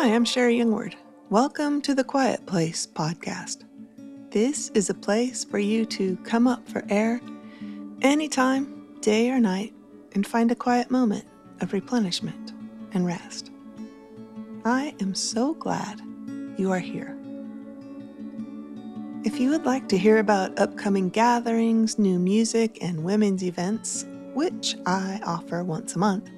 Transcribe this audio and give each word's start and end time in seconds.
Hi, 0.00 0.14
I'm 0.14 0.24
Sherri 0.24 0.56
Youngward. 0.56 0.96
Welcome 1.28 1.82
to 1.82 1.94
the 1.94 2.02
Quiet 2.02 2.46
Place 2.46 2.86
podcast. 2.86 3.64
This 4.30 4.70
is 4.70 4.88
a 4.88 4.94
place 4.94 5.44
for 5.44 5.58
you 5.58 5.84
to 5.84 6.16
come 6.24 6.46
up 6.46 6.66
for 6.66 6.82
air 6.88 7.20
anytime, 8.00 8.96
day 9.02 9.28
or 9.28 9.38
night, 9.38 9.74
and 10.14 10.26
find 10.26 10.50
a 10.50 10.54
quiet 10.54 10.90
moment 10.90 11.26
of 11.60 11.74
replenishment 11.74 12.54
and 12.94 13.04
rest. 13.04 13.50
I 14.64 14.94
am 15.00 15.14
so 15.14 15.52
glad 15.52 16.00
you 16.56 16.72
are 16.72 16.78
here. 16.78 17.14
If 19.22 19.38
you 19.38 19.50
would 19.50 19.66
like 19.66 19.86
to 19.90 19.98
hear 19.98 20.16
about 20.16 20.58
upcoming 20.58 21.10
gatherings, 21.10 21.98
new 21.98 22.18
music, 22.18 22.78
and 22.80 23.04
women's 23.04 23.44
events, 23.44 24.06
which 24.32 24.76
I 24.86 25.20
offer 25.26 25.62
once 25.62 25.94
a 25.94 25.98
month, 25.98 26.30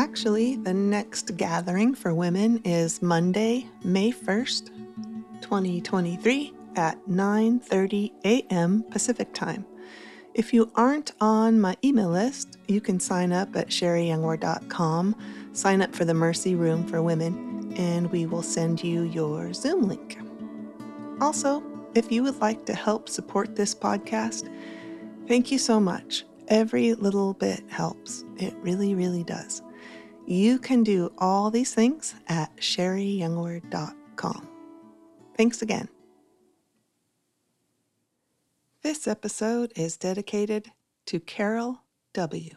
actually, 0.00 0.56
the 0.56 0.72
next 0.72 1.36
gathering 1.36 1.94
for 1.94 2.14
women 2.14 2.58
is 2.64 3.02
Monday, 3.02 3.66
May 3.84 4.10
1st, 4.10 4.68
2023 5.42 6.54
at 6.76 6.96
9:30 7.06 8.10
a.m. 8.24 8.82
Pacific 8.90 9.34
Time. 9.34 9.66
If 10.32 10.54
you 10.54 10.72
aren't 10.74 11.12
on 11.20 11.60
my 11.60 11.76
email 11.84 12.08
list, 12.08 12.56
you 12.66 12.80
can 12.80 12.98
sign 12.98 13.30
up 13.30 13.54
at 13.54 13.68
sherriyoungward.com, 13.68 15.16
sign 15.52 15.82
up 15.82 15.94
for 15.94 16.06
the 16.06 16.14
Mercy 16.14 16.54
Room 16.54 16.86
for 16.86 17.02
Women, 17.02 17.74
and 17.76 18.10
we 18.10 18.24
will 18.24 18.42
send 18.42 18.82
you 18.82 19.02
your 19.02 19.52
Zoom 19.52 19.86
link. 19.86 20.18
Also, 21.20 21.62
if 21.94 22.10
you 22.10 22.22
would 22.22 22.40
like 22.40 22.64
to 22.64 22.72
help 22.72 23.10
support 23.10 23.54
this 23.54 23.74
podcast, 23.74 24.48
thank 25.28 25.52
you 25.52 25.58
so 25.58 25.78
much. 25.78 26.24
Every 26.48 26.94
little 26.94 27.34
bit 27.34 27.62
helps. 27.68 28.24
It 28.38 28.54
really, 28.62 28.94
really 28.94 29.24
does. 29.24 29.60
You 30.26 30.58
can 30.58 30.82
do 30.82 31.12
all 31.18 31.50
these 31.50 31.74
things 31.74 32.14
at 32.28 32.56
sherriyoungward.com. 32.56 34.48
Thanks 35.36 35.62
again. 35.62 35.88
This 38.82 39.06
episode 39.06 39.72
is 39.76 39.96
dedicated 39.96 40.70
to 41.06 41.20
Carol 41.20 41.82
W. 42.14 42.50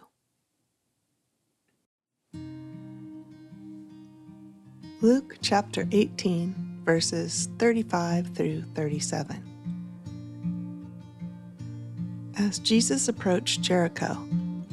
Luke 5.02 5.38
chapter 5.42 5.86
18 5.92 6.74
verses 6.84 7.50
35 7.60 8.36
through 8.36 8.64
37. 8.76 9.44
As 12.38 12.60
Jesus 12.60 13.08
approached 13.08 13.62
Jericho, 13.62 14.18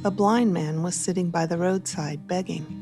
a 0.04 0.10
blind 0.10 0.52
man 0.52 0.82
was 0.82 0.94
sitting 0.94 1.30
by 1.30 1.46
the 1.46 1.58
roadside 1.58 2.26
begging. 2.26 2.79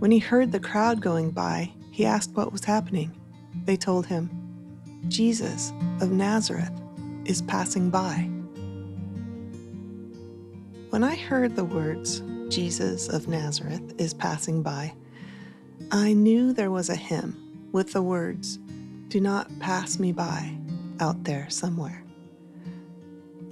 When 0.00 0.10
he 0.10 0.18
heard 0.18 0.50
the 0.50 0.60
crowd 0.60 1.02
going 1.02 1.30
by, 1.30 1.74
he 1.90 2.06
asked 2.06 2.34
what 2.34 2.52
was 2.52 2.64
happening. 2.64 3.14
They 3.66 3.76
told 3.76 4.06
him, 4.06 4.30
Jesus 5.08 5.74
of 6.00 6.10
Nazareth 6.10 6.72
is 7.26 7.42
passing 7.42 7.90
by. 7.90 8.30
When 10.88 11.04
I 11.04 11.16
heard 11.16 11.54
the 11.54 11.66
words, 11.66 12.22
Jesus 12.48 13.08
of 13.08 13.28
Nazareth 13.28 13.92
is 13.98 14.14
passing 14.14 14.62
by, 14.62 14.94
I 15.90 16.14
knew 16.14 16.54
there 16.54 16.70
was 16.70 16.88
a 16.88 16.96
hymn 16.96 17.68
with 17.70 17.92
the 17.92 18.02
words, 18.02 18.58
Do 19.08 19.20
not 19.20 19.50
pass 19.58 19.98
me 19.98 20.12
by, 20.12 20.56
out 20.98 21.24
there 21.24 21.50
somewhere. 21.50 22.02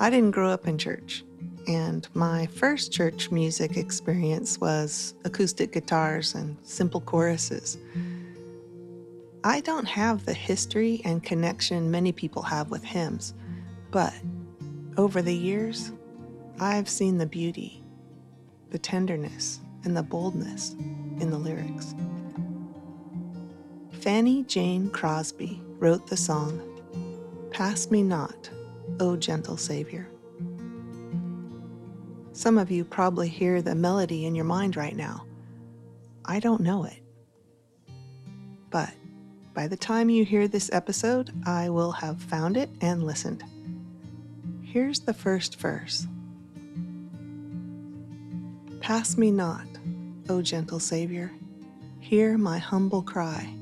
I 0.01 0.09
didn't 0.09 0.31
grow 0.31 0.49
up 0.49 0.67
in 0.67 0.79
church, 0.79 1.25
and 1.69 2.09
my 2.15 2.47
first 2.47 2.93
church 2.93 3.31
music 3.31 3.77
experience 3.77 4.59
was 4.59 5.15
acoustic 5.25 5.73
guitars 5.73 6.35
and 6.35 6.57
simple 6.63 7.01
choruses. 7.03 7.77
I 9.45 9.61
don't 9.61 9.87
have 9.87 10.25
the 10.25 10.33
history 10.33 11.03
and 11.05 11.23
connection 11.23 11.91
many 11.91 12.11
people 12.11 12.43
have 12.43 12.71
with 12.71 12.83
hymns, 12.83 13.35
but 13.91 14.15
over 14.97 15.21
the 15.21 15.37
years, 15.37 15.93
I've 16.59 16.89
seen 16.89 17.19
the 17.19 17.27
beauty, 17.27 17.85
the 18.71 18.79
tenderness, 18.79 19.61
and 19.85 19.97
the 19.97 20.03
boldness 20.03 20.73
in 21.21 21.31
the 21.31 21.39
lyrics. 21.39 21.95
Fanny 23.93 24.43
Jane 24.45 24.91
Crosby 24.91 25.61
wrote 25.79 26.07
the 26.07 26.17
song, 26.17 26.63
Pass 27.51 27.91
Me 27.91 28.03
Not, 28.03 28.51
O 29.01 29.17
Gentle 29.17 29.57
Savior. 29.57 30.09
Some 32.39 32.57
of 32.57 32.71
you 32.71 32.85
probably 32.85 33.29
hear 33.29 33.61
the 33.61 33.75
melody 33.75 34.25
in 34.25 34.37
your 34.37 34.45
mind 34.45 34.77
right 34.77 34.95
now. 34.95 35.27
I 36.25 36.39
don't 36.39 36.61
know 36.61 36.85
it. 36.85 37.03
But 38.71 38.93
by 39.55 39.67
the 39.67 39.77
time 39.77 40.09
you 40.09 40.25
hear 40.25 40.47
this 40.47 40.71
episode, 40.73 41.33
I 41.45 41.69
will 41.69 41.91
have 41.91 42.23
found 42.23 42.57
it 42.57 42.71
and 42.81 43.03
listened. 43.03 43.43
Here's 44.63 45.01
the 45.01 45.13
first 45.13 45.59
verse 45.59 46.07
Pass 48.79 49.19
me 49.19 49.33
not, 49.33 49.67
O 50.29 50.41
gentle 50.41 50.79
Savior, 50.79 51.33
hear 51.99 52.39
my 52.39 52.59
humble 52.59 53.03
cry 53.03 53.53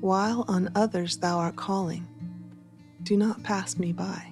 while 0.00 0.44
on 0.46 0.68
others 0.74 1.16
thou 1.16 1.38
art 1.38 1.56
calling. 1.56 2.06
Do 3.02 3.16
not 3.16 3.42
pass 3.42 3.78
me 3.78 3.94
by. 3.94 4.30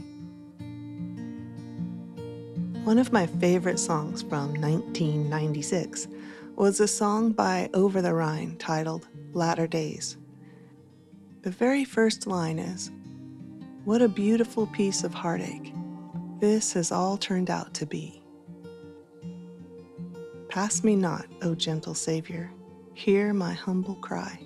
One 2.84 2.98
of 2.98 3.12
my 3.12 3.26
favorite 3.26 3.78
songs 3.78 4.22
from 4.22 4.54
1996 4.54 6.08
was 6.56 6.80
a 6.80 6.88
song 6.88 7.32
by 7.32 7.68
Over 7.74 8.00
the 8.00 8.14
Rhine 8.14 8.56
titled 8.56 9.06
Latter 9.34 9.66
Days. 9.66 10.16
The 11.42 11.50
very 11.50 11.84
first 11.84 12.26
line 12.26 12.58
is 12.58 12.90
What 13.84 14.00
a 14.00 14.08
beautiful 14.08 14.66
piece 14.66 15.04
of 15.04 15.12
heartache 15.12 15.74
this 16.40 16.72
has 16.72 16.90
all 16.90 17.18
turned 17.18 17.50
out 17.50 17.74
to 17.74 17.86
be. 17.86 18.22
Pass 20.48 20.82
me 20.82 20.96
not, 20.96 21.26
O 21.42 21.54
gentle 21.54 21.94
Savior, 21.94 22.50
hear 22.94 23.34
my 23.34 23.52
humble 23.52 23.96
cry. 23.96 24.40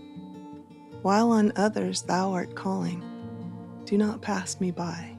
While 1.03 1.31
on 1.31 1.53
others 1.55 2.03
thou 2.03 2.33
art 2.33 2.57
calling, 2.57 3.03
do 3.85 3.97
not 3.97 4.23
pass 4.23 4.61
me 4.61 4.73
by. 4.73 5.14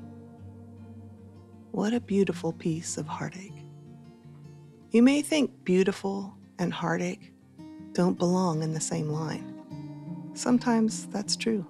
What 1.76 1.94
a 1.94 2.00
beautiful 2.00 2.54
piece 2.54 2.98
of 2.98 3.06
heartache. 3.06 3.66
You 4.92 5.04
may 5.04 5.22
think 5.22 5.52
beautiful 5.66 6.34
and 6.58 6.74
heartache 6.74 7.34
don't 7.92 8.18
belong 8.18 8.64
in 8.64 8.74
the 8.74 8.80
same 8.80 9.10
line. 9.10 10.32
Sometimes 10.36 11.08
that's 11.08 11.36
true. 11.36 11.66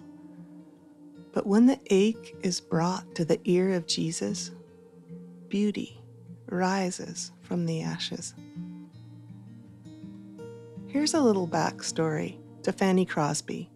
But 1.34 1.48
when 1.48 1.66
the 1.66 1.80
ache 1.90 2.36
is 2.44 2.62
brought 2.62 3.16
to 3.16 3.26
the 3.26 3.40
ear 3.46 3.74
of 3.74 3.88
Jesus, 3.88 4.52
beauty 5.50 6.00
rises 6.52 7.32
from 7.42 7.66
the 7.66 7.82
ashes. 7.82 8.36
Here's 10.86 11.16
a 11.16 11.20
little 11.20 11.48
backstory 11.48 12.38
to 12.62 12.72
Fanny 12.72 13.08
Crosby 13.08 13.72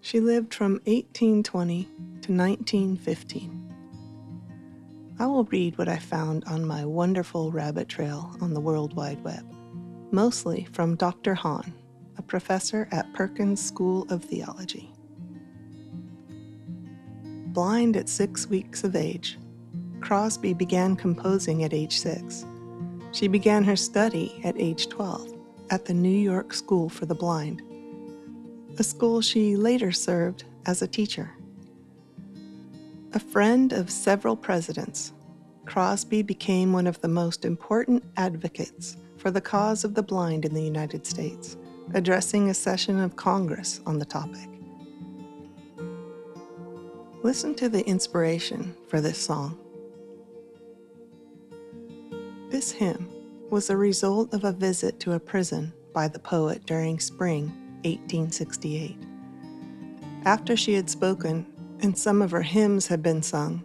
she 0.00 0.20
lived 0.20 0.54
from 0.54 0.80
1820 0.86 1.82
to 1.82 2.32
1915. 2.32 3.65
I 5.18 5.26
will 5.26 5.44
read 5.44 5.78
what 5.78 5.88
I 5.88 5.96
found 5.98 6.44
on 6.44 6.66
my 6.66 6.84
wonderful 6.84 7.50
rabbit 7.50 7.88
trail 7.88 8.36
on 8.40 8.52
the 8.52 8.60
World 8.60 8.94
Wide 8.94 9.22
Web, 9.24 9.44
mostly 10.10 10.66
from 10.72 10.96
Dr. 10.96 11.34
Hawn, 11.34 11.72
a 12.18 12.22
professor 12.22 12.88
at 12.92 13.12
Perkins 13.12 13.64
School 13.64 14.06
of 14.10 14.24
Theology. 14.24 14.92
Blind 17.48 17.96
at 17.96 18.08
six 18.08 18.46
weeks 18.46 18.84
of 18.84 18.94
age, 18.94 19.38
Crosby 20.00 20.52
began 20.52 20.96
composing 20.96 21.64
at 21.64 21.72
age 21.72 21.98
six. 21.98 22.44
She 23.12 23.28
began 23.28 23.64
her 23.64 23.76
study 23.76 24.40
at 24.44 24.60
age 24.60 24.88
12 24.88 25.32
at 25.70 25.86
the 25.86 25.94
New 25.94 26.08
York 26.08 26.52
School 26.52 26.88
for 26.88 27.06
the 27.06 27.14
Blind 27.14 27.62
a 28.78 28.84
school 28.84 29.20
she 29.20 29.56
later 29.56 29.90
served 29.92 30.44
as 30.66 30.82
a 30.82 30.86
teacher. 30.86 31.30
A 33.16 33.18
friend 33.18 33.72
of 33.72 33.90
several 33.90 34.36
presidents, 34.36 35.14
Crosby 35.64 36.20
became 36.20 36.74
one 36.74 36.86
of 36.86 37.00
the 37.00 37.08
most 37.08 37.46
important 37.46 38.04
advocates 38.18 38.98
for 39.16 39.30
the 39.30 39.40
cause 39.40 39.84
of 39.84 39.94
the 39.94 40.02
blind 40.02 40.44
in 40.44 40.52
the 40.52 40.62
United 40.62 41.06
States, 41.06 41.56
addressing 41.94 42.50
a 42.50 42.52
session 42.52 43.00
of 43.00 43.16
Congress 43.16 43.80
on 43.86 43.98
the 43.98 44.04
topic. 44.04 44.50
Listen 47.22 47.54
to 47.54 47.70
the 47.70 47.86
inspiration 47.86 48.76
for 48.86 49.00
this 49.00 49.16
song. 49.16 49.58
This 52.50 52.70
hymn 52.70 53.08
was 53.48 53.70
a 53.70 53.78
result 53.78 54.34
of 54.34 54.44
a 54.44 54.52
visit 54.52 55.00
to 55.00 55.14
a 55.14 55.18
prison 55.18 55.72
by 55.94 56.06
the 56.06 56.18
poet 56.18 56.66
during 56.66 57.00
spring 57.00 57.46
1868. 57.82 58.98
After 60.26 60.54
she 60.54 60.74
had 60.74 60.90
spoken 60.90 61.46
and 61.80 61.96
some 61.96 62.22
of 62.22 62.30
her 62.30 62.42
hymns 62.42 62.86
had 62.86 63.02
been 63.02 63.22
sung, 63.22 63.64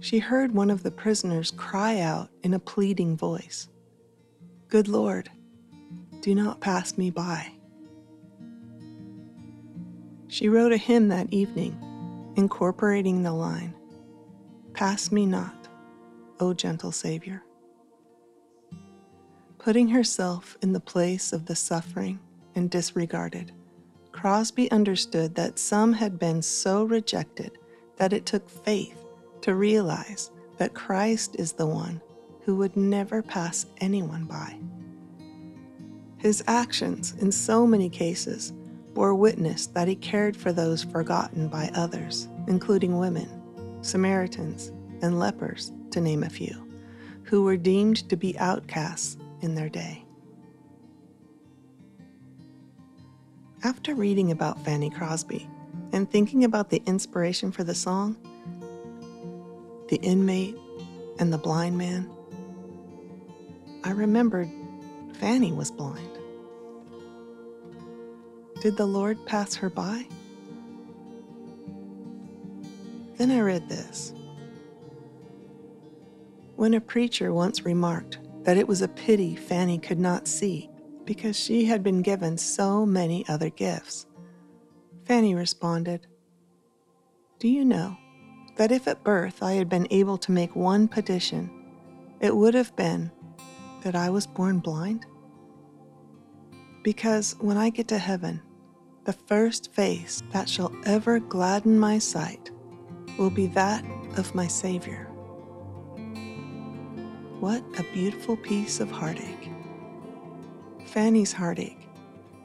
she 0.00 0.18
heard 0.18 0.54
one 0.54 0.70
of 0.70 0.82
the 0.82 0.90
prisoners 0.90 1.50
cry 1.50 2.00
out 2.00 2.30
in 2.42 2.54
a 2.54 2.58
pleading 2.58 3.16
voice 3.16 3.68
Good 4.68 4.88
Lord, 4.88 5.30
do 6.20 6.34
not 6.34 6.60
pass 6.60 6.96
me 6.96 7.10
by. 7.10 7.52
She 10.28 10.48
wrote 10.48 10.72
a 10.72 10.76
hymn 10.76 11.08
that 11.08 11.32
evening, 11.32 11.76
incorporating 12.36 13.22
the 13.22 13.32
line, 13.32 13.74
Pass 14.74 15.10
me 15.10 15.26
not, 15.26 15.68
O 16.38 16.54
gentle 16.54 16.92
Savior. 16.92 17.42
Putting 19.58 19.88
herself 19.88 20.56
in 20.62 20.72
the 20.72 20.80
place 20.80 21.32
of 21.32 21.46
the 21.46 21.56
suffering 21.56 22.20
and 22.54 22.70
disregarded, 22.70 23.52
Crosby 24.12 24.70
understood 24.70 25.34
that 25.34 25.58
some 25.58 25.92
had 25.92 26.18
been 26.18 26.42
so 26.42 26.84
rejected 26.84 27.58
that 27.96 28.12
it 28.12 28.26
took 28.26 28.48
faith 28.48 29.04
to 29.42 29.54
realize 29.54 30.30
that 30.58 30.74
Christ 30.74 31.36
is 31.38 31.52
the 31.52 31.66
one 31.66 32.00
who 32.44 32.56
would 32.56 32.76
never 32.76 33.22
pass 33.22 33.66
anyone 33.78 34.24
by. 34.24 34.58
His 36.18 36.44
actions, 36.46 37.14
in 37.20 37.32
so 37.32 37.66
many 37.66 37.88
cases, 37.88 38.52
bore 38.92 39.14
witness 39.14 39.66
that 39.68 39.88
he 39.88 39.94
cared 39.94 40.36
for 40.36 40.52
those 40.52 40.84
forgotten 40.84 41.48
by 41.48 41.70
others, 41.74 42.28
including 42.46 42.98
women, 42.98 43.28
Samaritans, 43.82 44.72
and 45.00 45.18
lepers, 45.18 45.72
to 45.92 46.00
name 46.00 46.22
a 46.22 46.28
few, 46.28 46.68
who 47.22 47.42
were 47.42 47.56
deemed 47.56 48.08
to 48.10 48.16
be 48.16 48.38
outcasts 48.38 49.16
in 49.40 49.54
their 49.54 49.68
day. 49.70 50.04
After 53.62 53.94
reading 53.94 54.30
about 54.30 54.64
Fanny 54.64 54.88
Crosby 54.88 55.46
and 55.92 56.10
thinking 56.10 56.44
about 56.44 56.70
the 56.70 56.82
inspiration 56.86 57.52
for 57.52 57.62
the 57.62 57.74
song, 57.74 58.16
the 59.90 59.96
inmate, 59.96 60.56
and 61.18 61.30
the 61.30 61.36
blind 61.36 61.76
man, 61.76 62.10
I 63.84 63.90
remembered 63.90 64.50
Fanny 65.18 65.52
was 65.52 65.70
blind. 65.70 66.08
Did 68.62 68.78
the 68.78 68.86
Lord 68.86 69.26
pass 69.26 69.54
her 69.56 69.68
by? 69.68 70.06
Then 73.18 73.30
I 73.30 73.40
read 73.40 73.68
this. 73.68 74.14
When 76.56 76.72
a 76.72 76.80
preacher 76.80 77.34
once 77.34 77.66
remarked 77.66 78.20
that 78.44 78.56
it 78.56 78.66
was 78.66 78.80
a 78.80 78.88
pity 78.88 79.36
Fanny 79.36 79.78
could 79.78 80.00
not 80.00 80.26
see 80.26 80.69
because 81.10 81.36
she 81.36 81.64
had 81.64 81.82
been 81.82 82.02
given 82.02 82.38
so 82.38 82.86
many 82.86 83.26
other 83.26 83.50
gifts, 83.50 84.06
Fanny 85.06 85.34
responded, 85.34 86.06
Do 87.40 87.48
you 87.48 87.64
know 87.64 87.96
that 88.54 88.70
if 88.70 88.86
at 88.86 89.02
birth 89.02 89.42
I 89.42 89.54
had 89.54 89.68
been 89.68 89.88
able 89.90 90.18
to 90.18 90.30
make 90.30 90.54
one 90.54 90.86
petition, 90.86 91.50
it 92.20 92.36
would 92.36 92.54
have 92.54 92.76
been 92.76 93.10
that 93.82 93.96
I 93.96 94.08
was 94.08 94.24
born 94.24 94.60
blind? 94.60 95.04
Because 96.84 97.34
when 97.40 97.56
I 97.56 97.70
get 97.70 97.88
to 97.88 97.98
heaven, 97.98 98.40
the 99.02 99.12
first 99.12 99.72
face 99.72 100.22
that 100.30 100.48
shall 100.48 100.72
ever 100.86 101.18
gladden 101.18 101.76
my 101.76 101.98
sight 101.98 102.52
will 103.18 103.30
be 103.30 103.48
that 103.48 103.84
of 104.16 104.32
my 104.36 104.46
Savior. 104.46 105.06
What 107.40 107.64
a 107.80 107.92
beautiful 107.92 108.36
piece 108.36 108.78
of 108.78 108.92
heartache. 108.92 109.50
Fanny's 110.90 111.32
heartache 111.32 111.86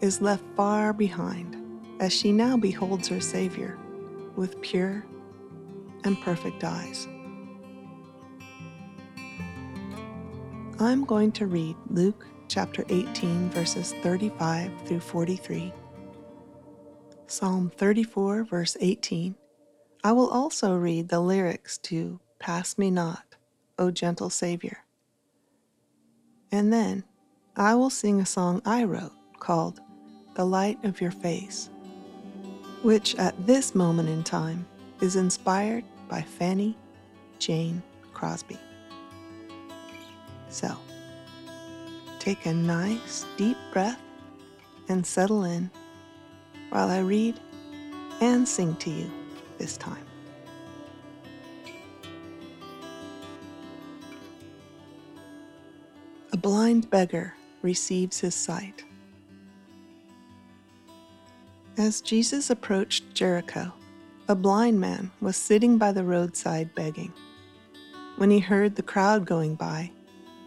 is 0.02 0.22
left 0.22 0.44
far 0.56 0.94
behind 0.94 1.58
as 2.00 2.14
she 2.14 2.32
now 2.32 2.56
beholds 2.56 3.08
her 3.08 3.20
Savior 3.20 3.76
with 4.36 4.62
pure 4.62 5.04
and 6.04 6.22
perfect 6.22 6.64
eyes. 6.64 7.08
I'm 10.80 11.06
going 11.06 11.32
to 11.32 11.48
read 11.48 11.76
Luke 11.90 12.28
chapter 12.48 12.86
18, 12.90 13.50
verses 13.50 13.94
35 14.04 14.72
through 14.86 15.00
43 15.00 15.74
Psalm 17.26 17.72
34, 17.76 18.44
verse 18.44 18.78
18. 18.80 19.34
I 20.04 20.12
will 20.12 20.30
also 20.30 20.76
read 20.76 21.10
the 21.10 21.20
lyrics 21.20 21.80
to 21.80 22.20
Pass 22.38 22.78
Me 22.78 22.92
Not, 22.92 23.38
O 23.80 23.90
Gentle 23.90 24.30
Savior. 24.30 24.84
And 26.52 26.72
then 26.72 27.06
I 27.58 27.74
will 27.76 27.90
sing 27.90 28.20
a 28.20 28.26
song 28.26 28.62
I 28.66 28.84
wrote 28.84 29.14
called 29.40 29.80
The 30.34 30.44
Light 30.44 30.84
of 30.84 31.00
Your 31.00 31.12
Face, 31.12 31.70
which 32.82 33.16
at 33.16 33.48
this 33.48 33.74
moment 33.74 34.10
in 34.10 34.26
time 34.26 34.66
is 35.00 35.16
inspired 35.16 35.86
by 36.10 36.22
Fanny 36.22 36.78
Jane 37.40 37.82
Crosby. 38.14 38.58
So, 40.50 40.76
take 42.20 42.46
a 42.46 42.54
nice 42.54 43.26
deep 43.38 43.58
breath 43.72 44.02
and 44.90 45.08
settle 45.08 45.46
in 45.46 45.72
while 46.72 46.90
I 46.90 47.00
read 47.00 47.40
and 48.20 48.46
sing 48.46 48.76
to 48.78 48.90
you 48.90 49.10
this 49.60 49.78
time. 49.78 50.06
A 56.34 56.38
blind 56.38 56.90
beggar 56.90 57.34
receives 57.66 58.20
his 58.22 58.36
sight. 58.36 58.86
As 61.78 62.00
Jesus 62.00 62.50
approached 62.50 63.14
Jericho, 63.14 63.74
a 64.30 64.36
blind 64.36 64.80
man 64.80 65.12
was 65.20 65.36
sitting 65.36 65.78
by 65.78 65.92
the 65.92 66.06
roadside 66.06 66.74
begging. 66.74 67.12
When 68.16 68.30
he 68.30 68.40
heard 68.40 68.76
the 68.76 68.82
crowd 68.84 69.26
going 69.26 69.56
by, 69.56 69.92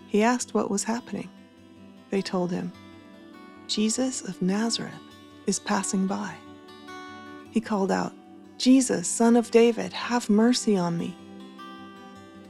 he 0.06 0.23
asked 0.23 0.55
what 0.55 0.70
was 0.70 0.85
happening. 0.85 1.29
They 2.09 2.23
told 2.23 2.50
him, 2.50 2.73
Jesus 3.67 4.23
of 4.23 4.41
Nazareth 4.41 4.94
is 5.47 5.59
passing 5.59 6.06
by. 6.06 6.35
He 7.50 7.61
called 7.61 7.93
out, 7.93 8.15
Jesus, 8.56 9.06
son 9.06 9.37
of 9.37 9.50
David, 9.50 9.93
have 9.93 10.31
mercy 10.31 10.76
on 10.76 10.97
me. 10.97 11.15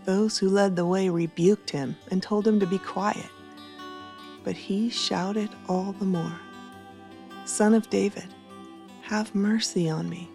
Those 0.04 0.38
who 0.38 0.48
led 0.48 0.76
the 0.76 0.86
way 0.86 1.08
rebuked 1.08 1.70
him 1.70 1.96
and 2.10 2.22
told 2.22 2.46
him 2.46 2.60
to 2.60 2.66
be 2.66 2.78
quiet. 2.78 3.30
But 4.44 4.56
he 4.56 4.90
shouted 4.90 5.50
all 5.68 5.92
the 5.92 6.04
more, 6.04 6.40
Son 7.44 7.74
of 7.74 7.90
David, 7.90 8.26
have 9.02 9.34
mercy 9.34 9.88
on 9.88 10.08
me. 10.08 10.30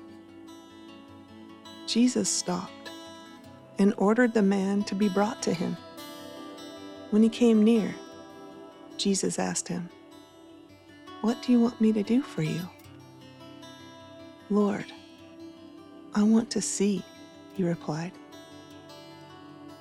Jesus 1.87 2.29
stopped 2.29 2.89
and 3.79 3.93
ordered 3.97 4.33
the 4.33 4.41
man 4.41 4.83
to 4.83 4.95
be 4.95 5.09
brought 5.09 5.41
to 5.43 5.53
him. 5.53 5.77
When 7.09 7.23
he 7.23 7.29
came 7.29 7.63
near, 7.63 7.93
Jesus 8.97 9.39
asked 9.39 9.67
him, 9.67 9.89
what 11.23 11.41
do 11.41 11.53
you 11.53 11.61
want 11.61 11.79
me 11.79 11.93
to 11.93 12.03
do 12.03 12.21
for 12.21 12.43
you? 12.43 12.59
Lord, 14.49 14.83
I 16.13 16.21
want 16.23 16.49
to 16.51 16.61
see, 16.61 17.01
he 17.53 17.63
replied. 17.63 18.11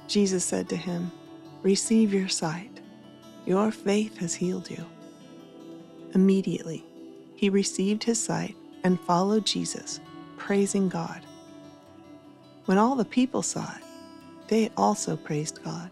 Jesus 0.07 0.45
said 0.45 0.69
to 0.69 0.77
him, 0.77 1.11
Receive 1.65 2.15
your 2.15 2.29
sight. 2.29 2.72
Your 3.45 3.71
faith 3.73 4.19
has 4.19 4.35
healed 4.35 4.71
you. 4.71 4.85
Immediately, 6.15 6.85
he 7.35 7.49
received 7.49 8.05
his 8.05 8.23
sight 8.23 8.57
and 8.85 9.01
followed 9.01 9.45
Jesus, 9.47 10.01
praising 10.37 10.89
God. 10.89 11.23
When 12.67 12.79
all 12.79 12.95
the 12.95 13.05
people 13.05 13.43
saw 13.43 13.65
it, 13.77 13.83
they 14.49 14.71
also 14.77 15.17
praised 15.17 15.63
God. 15.65 15.91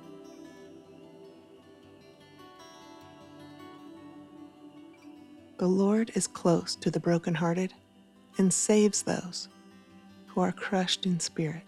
The 5.58 5.66
Lord 5.66 6.12
is 6.14 6.26
close 6.26 6.74
to 6.76 6.90
the 6.90 7.00
brokenhearted 7.00 7.74
and 8.38 8.52
saves 8.52 9.02
those 9.02 9.48
who 10.28 10.40
are 10.40 10.52
crushed 10.52 11.04
in 11.04 11.20
spirit. 11.20 11.64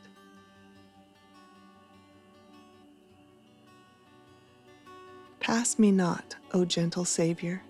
Pass 5.52 5.78
me 5.78 5.92
not, 5.92 6.34
O 6.54 6.64
gentle 6.64 7.04
Savior, 7.04 7.62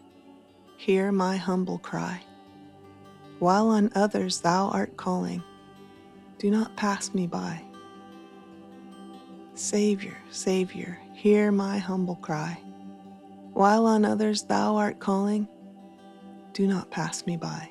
hear 0.76 1.10
my 1.10 1.36
humble 1.36 1.78
cry. 1.78 2.22
While 3.40 3.70
on 3.70 3.90
others 3.96 4.40
thou 4.40 4.68
art 4.68 4.96
calling, 4.96 5.42
do 6.38 6.48
not 6.48 6.76
pass 6.76 7.12
me 7.12 7.26
by. 7.26 7.60
Savior, 9.54 10.16
Savior, 10.30 10.96
hear 11.12 11.50
my 11.50 11.78
humble 11.78 12.14
cry. 12.14 12.56
While 13.52 13.86
on 13.86 14.04
others 14.04 14.44
thou 14.44 14.76
art 14.76 15.00
calling, 15.00 15.48
do 16.52 16.68
not 16.68 16.88
pass 16.92 17.26
me 17.26 17.36
by. 17.36 17.68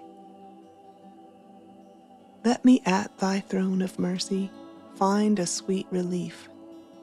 Let 2.43 2.65
me 2.65 2.81
at 2.85 3.17
thy 3.17 3.39
throne 3.39 3.81
of 3.81 3.97
mercy 3.97 4.51
find 4.95 5.39
a 5.39 5.47
sweet 5.47 5.87
relief, 5.89 6.49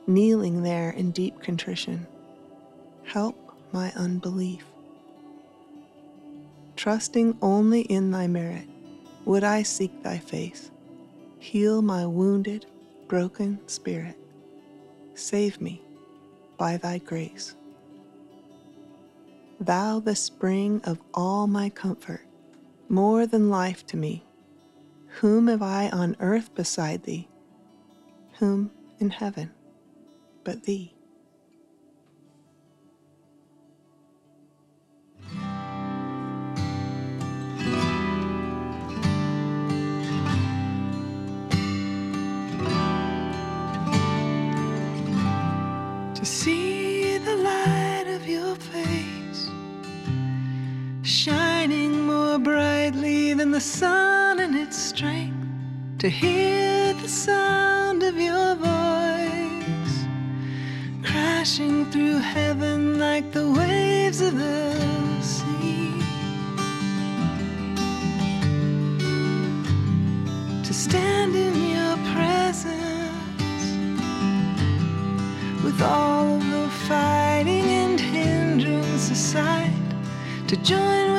kneeling 0.06 0.62
there 0.62 0.90
in 0.90 1.10
deep 1.10 1.40
contrition 1.40 2.06
help 3.08 3.36
my 3.72 3.90
unbelief. 3.96 4.64
Trusting 6.76 7.38
only 7.40 7.82
in 7.82 8.10
thy 8.10 8.26
merit, 8.26 8.68
would 9.24 9.44
I 9.44 9.62
seek 9.62 10.02
thy 10.02 10.18
face. 10.18 10.70
Heal 11.38 11.82
my 11.82 12.06
wounded, 12.06 12.66
broken 13.08 13.66
spirit. 13.66 14.16
Save 15.14 15.60
me 15.60 15.82
by 16.58 16.76
thy 16.76 16.98
grace. 16.98 17.56
Thou 19.58 20.00
the 20.00 20.14
spring 20.14 20.80
of 20.84 21.00
all 21.14 21.46
my 21.46 21.70
comfort, 21.70 22.22
more 22.88 23.26
than 23.26 23.50
life 23.50 23.86
to 23.86 23.96
me. 23.96 24.24
Whom 25.20 25.48
have 25.48 25.62
I 25.62 25.88
on 25.90 26.16
earth 26.20 26.54
beside 26.54 27.04
thee? 27.04 27.28
Whom 28.38 28.70
in 29.00 29.10
heaven 29.10 29.50
but 30.44 30.64
thee? 30.64 30.94
to 55.98 56.08
hear 56.08 56.94
the 56.94 57.08
sound 57.08 58.04
of 58.04 58.16
your 58.16 58.54
voice 58.54 59.96
crashing 61.02 61.84
through 61.90 62.18
heaven 62.18 63.00
like 63.00 63.32
the 63.32 63.50
waves 63.50 64.20
of 64.20 64.38
the 64.38 65.20
sea. 65.20 65.90
To 70.62 70.72
stand 70.72 71.34
in 71.34 71.54
your 71.74 71.96
presence 72.14 73.64
with 75.64 75.82
all 75.82 76.36
of 76.36 76.48
the 76.48 76.68
fighting 76.86 77.64
and 77.64 77.98
hindrance 77.98 79.10
aside, 79.10 79.72
to 80.46 80.56
join 80.58 81.17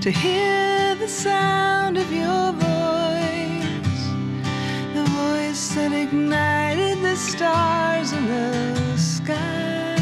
to 0.00 0.10
hear 0.10 0.94
the 0.94 1.06
sound 1.06 1.98
of 1.98 2.10
your 2.10 2.52
voice, 2.52 4.06
the 4.94 5.04
voice 5.04 5.74
that 5.74 5.92
ignited 5.92 7.02
the 7.02 7.14
stars 7.14 8.12
in 8.12 8.26
the 8.26 8.96
sky. 8.96 9.96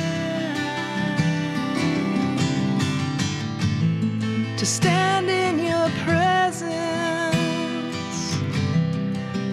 To 4.56 4.64
stand 4.64 5.28
in 5.28 5.58
your 5.58 5.90
presence 6.04 6.76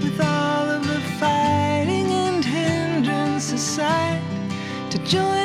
with 0.04 0.22
all 0.22 0.70
of 0.70 0.86
the 0.86 1.02
fighting 1.20 2.12
and 2.12 2.46
hindrance 2.46 3.52
aside, 3.52 4.22
to 4.92 5.00
join. 5.00 5.45